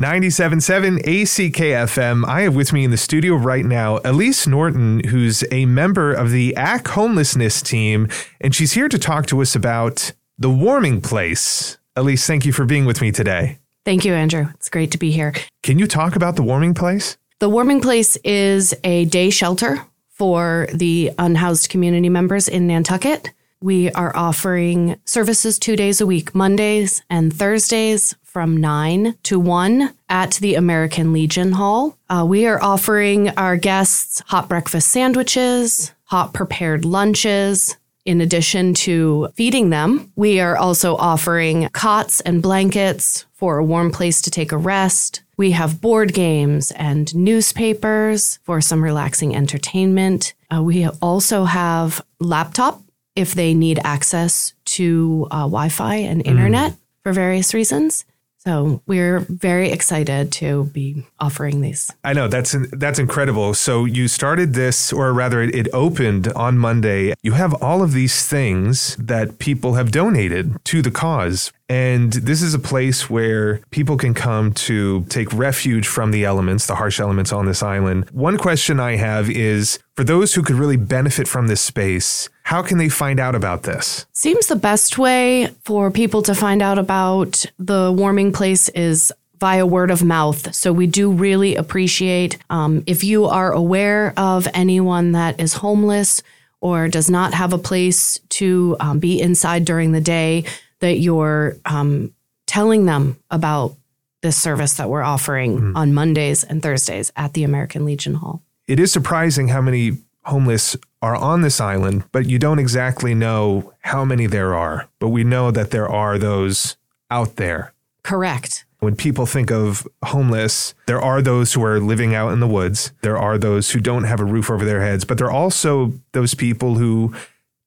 97.7 0.00 1.02
ACKFM. 1.02 2.26
I 2.26 2.40
have 2.40 2.56
with 2.56 2.72
me 2.72 2.84
in 2.84 2.90
the 2.90 2.96
studio 2.96 3.34
right 3.34 3.66
now 3.66 4.00
Elise 4.02 4.46
Norton, 4.46 5.04
who's 5.04 5.44
a 5.52 5.66
member 5.66 6.10
of 6.14 6.30
the 6.30 6.56
ACK 6.56 6.88
homelessness 6.88 7.60
team, 7.60 8.08
and 8.40 8.54
she's 8.54 8.72
here 8.72 8.88
to 8.88 8.98
talk 8.98 9.26
to 9.26 9.42
us 9.42 9.54
about 9.54 10.12
the 10.38 10.48
warming 10.48 11.02
place. 11.02 11.76
Elise, 11.96 12.26
thank 12.26 12.46
you 12.46 12.52
for 12.52 12.64
being 12.64 12.86
with 12.86 13.02
me 13.02 13.12
today. 13.12 13.58
Thank 13.84 14.06
you, 14.06 14.14
Andrew. 14.14 14.48
It's 14.54 14.70
great 14.70 14.90
to 14.92 14.98
be 14.98 15.10
here. 15.10 15.34
Can 15.62 15.78
you 15.78 15.86
talk 15.86 16.16
about 16.16 16.36
the 16.36 16.42
warming 16.42 16.72
place? 16.72 17.18
The 17.38 17.50
warming 17.50 17.82
place 17.82 18.16
is 18.24 18.72
a 18.82 19.04
day 19.04 19.28
shelter 19.28 19.84
for 20.08 20.66
the 20.72 21.10
unhoused 21.18 21.68
community 21.68 22.08
members 22.08 22.48
in 22.48 22.66
Nantucket. 22.66 23.32
We 23.62 23.90
are 23.90 24.16
offering 24.16 24.98
services 25.04 25.58
two 25.58 25.76
days 25.76 26.00
a 26.00 26.06
week, 26.06 26.34
Mondays 26.34 27.02
and 27.10 27.30
Thursdays 27.30 28.16
from 28.22 28.56
9 28.56 29.16
to 29.24 29.38
1 29.38 29.94
at 30.08 30.32
the 30.36 30.54
American 30.54 31.12
Legion 31.12 31.52
Hall. 31.52 31.98
Uh, 32.08 32.24
we 32.26 32.46
are 32.46 32.62
offering 32.62 33.28
our 33.30 33.58
guests 33.58 34.22
hot 34.28 34.48
breakfast 34.48 34.88
sandwiches, 34.88 35.92
hot 36.04 36.32
prepared 36.32 36.86
lunches. 36.86 37.76
In 38.06 38.22
addition 38.22 38.72
to 38.74 39.28
feeding 39.34 39.68
them, 39.68 40.10
we 40.16 40.40
are 40.40 40.56
also 40.56 40.96
offering 40.96 41.68
cots 41.74 42.20
and 42.20 42.40
blankets 42.40 43.26
for 43.34 43.58
a 43.58 43.64
warm 43.64 43.90
place 43.92 44.22
to 44.22 44.30
take 44.30 44.52
a 44.52 44.56
rest. 44.56 45.22
We 45.36 45.50
have 45.50 45.82
board 45.82 46.14
games 46.14 46.70
and 46.70 47.14
newspapers 47.14 48.38
for 48.42 48.62
some 48.62 48.82
relaxing 48.82 49.36
entertainment. 49.36 50.32
Uh, 50.50 50.62
we 50.62 50.86
also 50.86 51.44
have 51.44 52.02
laptop 52.20 52.82
if 53.16 53.34
they 53.34 53.54
need 53.54 53.80
access 53.84 54.54
to 54.64 55.26
uh, 55.30 55.40
Wi 55.40 55.68
Fi 55.68 55.96
and 55.96 56.24
internet 56.26 56.72
mm. 56.72 56.78
for 57.02 57.12
various 57.12 57.54
reasons. 57.54 58.04
So 58.38 58.80
we're 58.86 59.18
very 59.20 59.70
excited 59.70 60.32
to 60.32 60.64
be 60.72 61.04
offering 61.18 61.60
these. 61.60 61.90
I 62.02 62.14
know 62.14 62.26
that's 62.26 62.56
that's 62.72 62.98
incredible. 62.98 63.52
So 63.52 63.84
you 63.84 64.08
started 64.08 64.54
this, 64.54 64.94
or 64.94 65.12
rather, 65.12 65.42
it 65.42 65.68
opened 65.74 66.28
on 66.28 66.56
Monday. 66.56 67.12
You 67.22 67.32
have 67.32 67.52
all 67.62 67.82
of 67.82 67.92
these 67.92 68.26
things 68.26 68.96
that 68.96 69.38
people 69.40 69.74
have 69.74 69.90
donated 69.90 70.56
to 70.64 70.80
the 70.80 70.90
cause, 70.90 71.52
and 71.68 72.14
this 72.14 72.40
is 72.40 72.54
a 72.54 72.58
place 72.58 73.10
where 73.10 73.60
people 73.72 73.98
can 73.98 74.14
come 74.14 74.54
to 74.54 75.04
take 75.10 75.30
refuge 75.34 75.86
from 75.86 76.10
the 76.10 76.24
elements, 76.24 76.66
the 76.66 76.76
harsh 76.76 76.98
elements 76.98 77.34
on 77.34 77.44
this 77.44 77.62
island. 77.62 78.08
One 78.08 78.38
question 78.38 78.80
I 78.80 78.96
have 78.96 79.28
is 79.28 79.78
for 79.96 80.04
those 80.04 80.32
who 80.32 80.42
could 80.42 80.56
really 80.56 80.78
benefit 80.78 81.28
from 81.28 81.48
this 81.48 81.60
space, 81.60 82.30
how 82.50 82.62
can 82.62 82.78
they 82.78 82.88
find 82.88 83.20
out 83.20 83.36
about 83.36 83.62
this? 83.62 84.06
Seems 84.12 84.48
the 84.48 84.56
best 84.56 84.98
way 84.98 85.54
for 85.62 85.88
people 85.92 86.20
to 86.22 86.34
find 86.34 86.62
out 86.62 86.78
about 86.78 87.46
the 87.60 87.94
warming 87.96 88.32
place 88.32 88.68
is 88.70 89.12
via 89.38 89.64
word 89.64 89.92
of 89.92 90.02
mouth. 90.02 90.52
So 90.52 90.72
we 90.72 90.88
do 90.88 91.12
really 91.12 91.54
appreciate 91.54 92.38
um, 92.50 92.82
if 92.88 93.04
you 93.04 93.26
are 93.26 93.52
aware 93.52 94.12
of 94.16 94.48
anyone 94.52 95.12
that 95.12 95.38
is 95.38 95.54
homeless 95.54 96.24
or 96.60 96.88
does 96.88 97.08
not 97.08 97.34
have 97.34 97.52
a 97.52 97.58
place 97.58 98.18
to 98.30 98.76
um, 98.80 98.98
be 98.98 99.20
inside 99.20 99.64
during 99.64 99.92
the 99.92 100.00
day 100.00 100.44
that 100.80 100.98
you're 100.98 101.56
um, 101.64 102.12
telling 102.48 102.84
them 102.84 103.16
about 103.30 103.76
this 104.22 104.36
service 104.36 104.74
that 104.74 104.90
we're 104.90 105.04
offering 105.04 105.60
mm. 105.60 105.76
on 105.76 105.94
Mondays 105.94 106.42
and 106.42 106.60
Thursdays 106.60 107.12
at 107.14 107.32
the 107.34 107.44
American 107.44 107.84
Legion 107.84 108.14
Hall. 108.14 108.42
It 108.66 108.80
is 108.80 108.90
surprising 108.90 109.46
how 109.46 109.60
many 109.60 109.98
homeless 110.24 110.76
are 111.02 111.16
on 111.16 111.42
this 111.42 111.60
island, 111.60 112.04
but 112.12 112.26
you 112.26 112.38
don't 112.38 112.58
exactly 112.58 113.14
know 113.14 113.72
how 113.80 114.04
many 114.04 114.26
there 114.26 114.54
are. 114.54 114.88
But 114.98 115.08
we 115.08 115.24
know 115.24 115.50
that 115.50 115.70
there 115.70 115.88
are 115.88 116.18
those 116.18 116.76
out 117.10 117.36
there. 117.36 117.72
Correct. 118.02 118.64
When 118.80 118.96
people 118.96 119.26
think 119.26 119.50
of 119.50 119.86
homeless, 120.04 120.74
there 120.86 121.00
are 121.00 121.20
those 121.20 121.52
who 121.52 121.62
are 121.62 121.80
living 121.80 122.14
out 122.14 122.32
in 122.32 122.40
the 122.40 122.46
woods. 122.46 122.92
There 123.02 123.18
are 123.18 123.36
those 123.36 123.70
who 123.70 123.80
don't 123.80 124.04
have 124.04 124.20
a 124.20 124.24
roof 124.24 124.50
over 124.50 124.64
their 124.64 124.80
heads, 124.80 125.04
but 125.04 125.18
there 125.18 125.26
are 125.26 125.32
also 125.32 125.92
those 126.12 126.34
people 126.34 126.76
who 126.76 127.14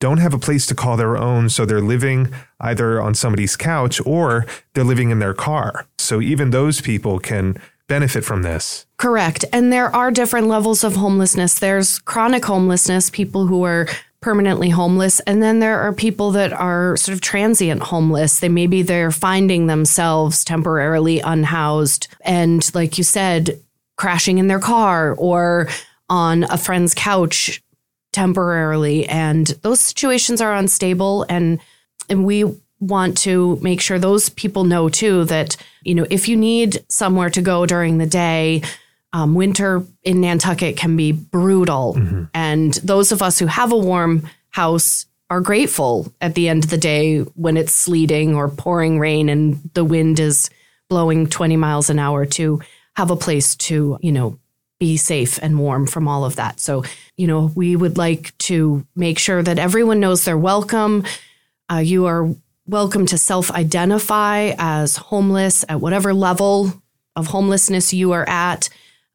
don't 0.00 0.18
have 0.18 0.34
a 0.34 0.38
place 0.38 0.66
to 0.66 0.74
call 0.74 0.96
their 0.96 1.16
own. 1.16 1.48
So 1.48 1.64
they're 1.64 1.80
living 1.80 2.32
either 2.60 3.00
on 3.00 3.14
somebody's 3.14 3.56
couch 3.56 4.00
or 4.06 4.46
they're 4.74 4.84
living 4.84 5.10
in 5.10 5.18
their 5.18 5.34
car. 5.34 5.86
So 5.98 6.20
even 6.20 6.50
those 6.50 6.80
people 6.80 7.18
can 7.18 7.60
benefit 7.88 8.24
from 8.24 8.42
this. 8.42 8.86
Correct. 9.02 9.44
And 9.52 9.72
there 9.72 9.92
are 9.96 10.12
different 10.12 10.46
levels 10.46 10.84
of 10.84 10.94
homelessness. 10.94 11.58
There's 11.58 11.98
chronic 11.98 12.44
homelessness, 12.44 13.10
people 13.10 13.48
who 13.48 13.64
are 13.64 13.88
permanently 14.20 14.70
homeless 14.70 15.18
and 15.26 15.42
then 15.42 15.58
there 15.58 15.80
are 15.80 15.92
people 15.92 16.30
that 16.30 16.52
are 16.52 16.96
sort 16.96 17.12
of 17.12 17.20
transient 17.20 17.82
homeless 17.82 18.38
they 18.38 18.48
maybe 18.48 18.80
they're 18.80 19.10
finding 19.10 19.66
themselves 19.66 20.44
temporarily 20.44 21.18
unhoused 21.18 22.06
and 22.20 22.72
like 22.72 22.96
you 22.96 23.02
said 23.02 23.60
crashing 23.96 24.38
in 24.38 24.46
their 24.46 24.60
car 24.60 25.16
or 25.18 25.68
on 26.08 26.44
a 26.44 26.56
friend's 26.56 26.94
couch 26.94 27.60
temporarily 28.12 29.04
and 29.08 29.48
those 29.62 29.80
situations 29.80 30.40
are 30.40 30.54
unstable 30.54 31.26
and 31.28 31.58
and 32.08 32.24
we 32.24 32.44
want 32.78 33.18
to 33.18 33.58
make 33.60 33.80
sure 33.80 33.98
those 33.98 34.28
people 34.28 34.62
know 34.62 34.88
too 34.88 35.24
that 35.24 35.56
you 35.82 35.96
know 35.96 36.06
if 36.10 36.28
you 36.28 36.36
need 36.36 36.84
somewhere 36.88 37.30
to 37.30 37.42
go 37.42 37.66
during 37.66 37.98
the 37.98 38.06
day 38.06 38.62
um, 39.12 39.34
winter 39.34 39.84
in 40.02 40.20
nantucket 40.20 40.76
can 40.76 40.96
be 40.96 41.12
brutal 41.12 41.94
mm-hmm. 41.94 42.24
and 42.34 42.74
those 42.74 43.12
of 43.12 43.22
us 43.22 43.38
who 43.38 43.46
have 43.46 43.72
a 43.72 43.76
warm 43.76 44.28
house 44.50 45.06
are 45.30 45.40
grateful 45.40 46.12
at 46.20 46.34
the 46.34 46.48
end 46.48 46.64
of 46.64 46.70
the 46.70 46.78
day 46.78 47.20
when 47.20 47.56
it's 47.56 47.72
sleeting 47.72 48.34
or 48.34 48.48
pouring 48.48 48.98
rain 48.98 49.28
and 49.28 49.70
the 49.74 49.84
wind 49.84 50.20
is 50.20 50.50
blowing 50.88 51.26
20 51.26 51.56
miles 51.56 51.88
an 51.88 51.98
hour 51.98 52.26
to 52.26 52.60
have 52.96 53.10
a 53.10 53.16
place 53.16 53.56
to 53.56 53.98
you 54.02 54.12
know 54.12 54.38
be 54.82 54.96
safe 54.96 55.38
and 55.40 55.60
warm 55.60 55.86
from 55.86 56.08
all 56.08 56.24
of 56.24 56.34
that. 56.34 56.58
So, 56.58 56.82
you 57.16 57.28
know, 57.28 57.52
we 57.54 57.76
would 57.76 57.96
like 57.96 58.36
to 58.38 58.84
make 58.96 59.16
sure 59.16 59.40
that 59.40 59.56
everyone 59.56 60.00
knows 60.00 60.24
they're 60.24 60.36
welcome. 60.36 61.04
Uh, 61.70 61.76
you 61.76 62.06
are 62.06 62.34
welcome 62.66 63.06
to 63.06 63.16
self 63.16 63.48
identify 63.52 64.54
as 64.58 64.96
homeless 64.96 65.64
at 65.68 65.80
whatever 65.80 66.12
level 66.12 66.82
of 67.14 67.28
homelessness 67.28 67.94
you 67.94 68.10
are 68.10 68.28
at. 68.28 68.70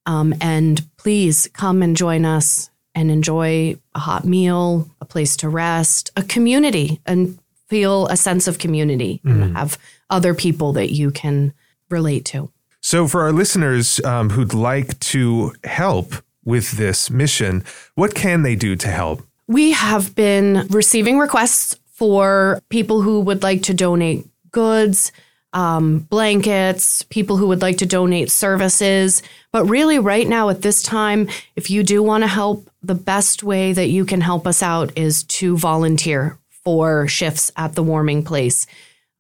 Um, 0.07 0.33
and 0.41 0.83
please 0.97 1.47
come 1.53 1.83
and 1.83 1.95
join 1.95 2.25
us 2.25 2.71
and 2.95 3.11
enjoy 3.11 3.77
a 3.93 3.99
hot 3.99 4.25
meal, 4.25 4.89
a 4.99 5.05
place 5.05 5.37
to 5.37 5.49
rest, 5.49 6.09
a 6.15 6.23
community, 6.23 6.99
and 7.05 7.37
feel 7.67 8.07
a 8.07 8.17
sense 8.17 8.47
of 8.47 8.57
community 8.57 9.21
mm. 9.23 9.31
and 9.31 9.55
have 9.55 9.77
other 10.09 10.33
people 10.33 10.73
that 10.73 10.91
you 10.91 11.11
can 11.11 11.53
relate 11.89 12.25
to. 12.25 12.49
So, 12.79 13.07
for 13.07 13.21
our 13.21 13.31
listeners 13.31 14.03
um, 14.05 14.29
who'd 14.31 14.53
like 14.53 14.97
to 14.99 15.53
help 15.65 16.15
with 16.45 16.71
this 16.71 17.09
mission, 17.09 17.63
what 17.95 18.15
can 18.15 18.43
they 18.43 18.55
do 18.55 18.75
to 18.77 18.87
help? 18.87 19.21
We 19.47 19.71
have 19.71 20.15
been 20.15 20.67
receiving 20.69 21.19
requests 21.19 21.77
for 21.91 22.61
people 22.69 23.01
who 23.01 23.19
would 23.21 23.43
like 23.43 23.63
to 23.63 23.73
donate 23.73 24.25
goods, 24.51 25.11
um, 25.53 25.99
blankets, 25.99 27.03
people 27.03 27.37
who 27.37 27.47
would 27.47 27.61
like 27.61 27.77
to 27.77 27.85
donate 27.85 28.31
services. 28.31 29.23
But 29.51 29.65
really, 29.65 29.99
right 29.99 30.27
now 30.27 30.49
at 30.49 30.61
this 30.61 30.83
time, 30.83 31.29
if 31.55 31.69
you 31.69 31.83
do 31.83 32.03
want 32.03 32.23
to 32.23 32.27
help, 32.27 32.69
the 32.83 32.95
best 32.95 33.43
way 33.43 33.73
that 33.73 33.89
you 33.89 34.05
can 34.05 34.21
help 34.21 34.45
us 34.45 34.61
out 34.61 34.97
is 34.97 35.23
to 35.23 35.57
volunteer 35.57 36.37
for 36.49 37.07
shifts 37.07 37.51
at 37.55 37.73
the 37.73 37.83
warming 37.83 38.23
place. 38.23 38.67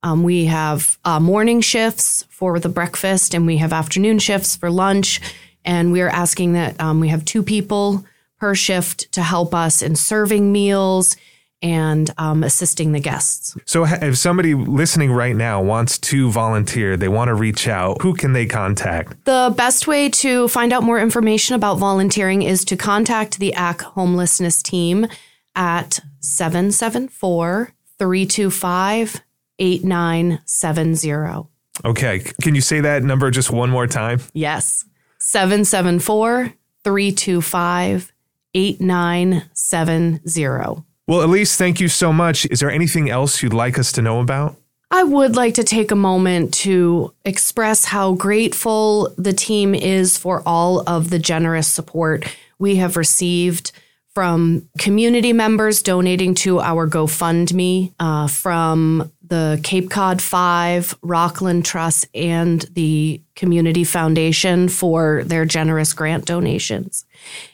Um, 0.03 0.23
we 0.23 0.45
have 0.45 0.97
uh, 1.03 1.19
morning 1.19 1.61
shifts 1.61 2.23
for 2.29 2.59
the 2.59 2.69
breakfast, 2.69 3.33
and 3.33 3.47
we 3.47 3.57
have 3.57 3.73
afternoon 3.73 4.19
shifts 4.19 4.55
for 4.55 4.69
lunch. 4.69 5.19
And 5.65 5.91
we 5.91 6.01
are 6.01 6.09
asking 6.09 6.53
that 6.53 6.79
um, 6.79 6.99
we 6.99 7.09
have 7.09 7.25
two 7.25 7.43
people 7.43 8.05
per 8.39 8.53
shift 8.53 9.11
to 9.13 9.23
help 9.23 9.53
us 9.55 9.81
in 9.81 9.95
serving 9.95 10.51
meals 10.51 11.17
and 11.61 12.11
um, 12.17 12.43
assisting 12.43 12.91
the 12.91 12.99
guests. 12.99 13.55
So, 13.65 13.85
if 13.85 14.17
somebody 14.17 14.53
listening 14.53 15.11
right 15.11 15.35
now 15.35 15.61
wants 15.61 15.97
to 15.99 16.29
volunteer, 16.29 16.97
they 16.97 17.07
want 17.07 17.29
to 17.29 17.33
reach 17.33 17.67
out, 17.67 18.01
who 18.01 18.13
can 18.13 18.33
they 18.33 18.45
contact? 18.45 19.25
The 19.25 19.53
best 19.55 19.87
way 19.87 20.09
to 20.09 20.47
find 20.47 20.71
out 20.71 20.83
more 20.83 20.99
information 20.99 21.55
about 21.55 21.79
volunteering 21.79 22.43
is 22.43 22.63
to 22.65 22.77
contact 22.77 23.39
the 23.39 23.53
ACK 23.53 23.81
homelessness 23.81 24.61
team 24.61 25.07
at 25.55 25.99
774 26.19 27.73
325 27.97 29.21
8970. 29.59 31.47
Okay. 31.85 32.19
Can 32.41 32.55
you 32.55 32.61
say 32.61 32.81
that 32.81 33.03
number 33.03 33.29
just 33.31 33.51
one 33.51 33.69
more 33.69 33.87
time? 33.87 34.19
Yes. 34.33 34.85
774 35.19 36.53
325 36.83 38.11
8970. 38.53 40.83
Well, 41.07 41.23
Elise, 41.23 41.55
thank 41.55 41.79
you 41.79 41.87
so 41.87 42.11
much. 42.11 42.45
Is 42.47 42.59
there 42.59 42.69
anything 42.69 43.09
else 43.09 43.41
you'd 43.41 43.53
like 43.53 43.79
us 43.79 43.93
to 43.93 44.01
know 44.01 44.19
about? 44.19 44.57
I 44.91 45.03
would 45.03 45.35
like 45.35 45.53
to 45.55 45.63
take 45.63 45.91
a 45.91 45.95
moment 45.95 46.53
to 46.55 47.13
express 47.25 47.85
how 47.85 48.13
grateful 48.13 49.13
the 49.17 49.33
team 49.33 49.73
is 49.73 50.17
for 50.17 50.41
all 50.45 50.81
of 50.87 51.09
the 51.09 51.19
generous 51.19 51.67
support 51.67 52.25
we 52.59 52.77
have 52.77 52.97
received 52.97 53.71
from 54.13 54.67
community 54.79 55.31
members 55.31 55.83
donating 55.83 56.33
to 56.33 56.59
our 56.59 56.89
GoFundMe, 56.89 57.93
uh, 57.99 58.27
from 58.27 59.11
the 59.29 59.59
Cape 59.63 59.89
Cod 59.89 60.21
Five, 60.21 60.97
Rockland 61.01 61.65
Trust, 61.65 62.07
and 62.13 62.61
the 62.73 63.21
Community 63.35 63.83
Foundation 63.83 64.69
for 64.69 65.23
their 65.23 65.45
generous 65.45 65.93
grant 65.93 66.25
donations. 66.25 67.05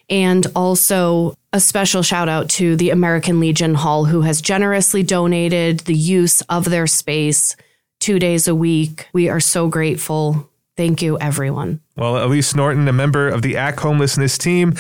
And 0.10 0.48
also 0.56 1.36
a 1.52 1.60
special 1.60 2.04
shout 2.04 2.30
out 2.30 2.50
to 2.52 2.76
the 2.76 2.90
American 2.90 3.40
Legion 3.40 3.76
Hall, 3.76 4.06
who 4.06 4.22
has 4.22 4.42
generously 4.42 5.04
donated 5.04 5.82
the 5.82 5.96
use 5.96 6.42
of 6.42 6.66
their 6.66 6.88
space 6.88 7.56
two 8.00 8.20
days 8.20 8.48
a 8.48 8.56
week. 8.56 9.08
We 9.14 9.30
are 9.30 9.40
so 9.40 9.68
grateful. 9.70 10.50
Thank 10.76 11.02
you, 11.02 11.18
everyone. 11.20 11.80
Well, 11.96 12.24
Elise 12.24 12.54
Norton, 12.56 12.88
a 12.88 12.94
member 12.94 13.30
of 13.30 13.44
the 13.44 13.56
ACK 13.56 13.80
Homelessness 13.80 14.38
team, 14.38 14.74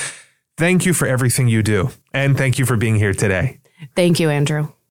thank 0.57 0.85
you 0.85 0.93
for 0.93 1.07
everything 1.07 1.47
you 1.47 1.63
do. 1.63 1.91
And 2.13 2.37
thank 2.37 2.59
you 2.59 2.65
for 2.65 2.75
being 2.75 2.95
here 2.95 3.13
today. 3.13 3.59
Thank 3.95 4.19
you, 4.19 4.29
Andrew. 4.29 4.73